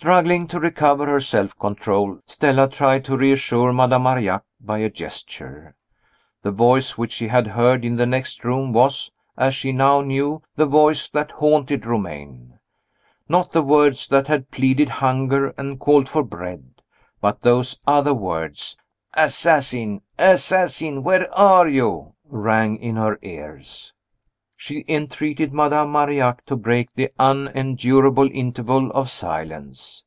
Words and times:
Struggling 0.00 0.48
to 0.48 0.58
recover 0.58 1.04
her 1.04 1.20
self 1.20 1.58
control, 1.58 2.20
Stella 2.24 2.70
tried 2.70 3.04
to 3.04 3.18
reassure 3.18 3.70
Madame 3.70 4.04
Marillac 4.04 4.44
by 4.58 4.78
a 4.78 4.88
gesture. 4.88 5.74
The 6.42 6.52
voice 6.52 6.96
which 6.96 7.12
she 7.12 7.28
had 7.28 7.48
heard 7.48 7.84
in 7.84 7.96
the 7.96 8.06
next 8.06 8.42
room 8.42 8.72
was 8.72 9.10
as 9.36 9.54
she 9.54 9.72
now 9.72 10.00
knew 10.00 10.42
the 10.56 10.64
voice 10.64 11.06
that 11.10 11.32
haunted 11.32 11.84
Romayne. 11.84 12.58
Not 13.28 13.52
the 13.52 13.62
words 13.62 14.08
that 14.08 14.26
had 14.26 14.50
pleaded 14.50 14.88
hunger 14.88 15.48
and 15.58 15.78
called 15.78 16.08
for 16.08 16.22
bread 16.22 16.80
but 17.20 17.42
those 17.42 17.78
other 17.86 18.14
words, 18.14 18.78
"Assassin! 19.14 20.00
assassin! 20.16 21.02
where 21.02 21.30
are 21.38 21.68
you?" 21.68 22.14
rang 22.24 22.76
in 22.78 22.96
her 22.96 23.18
ears. 23.20 23.92
She 24.62 24.84
entreated 24.88 25.54
Madame 25.54 25.90
Marillac 25.90 26.44
to 26.44 26.54
break 26.54 26.92
the 26.92 27.10
unendurable 27.18 28.28
interval 28.30 28.90
of 28.90 29.08
silence. 29.08 30.04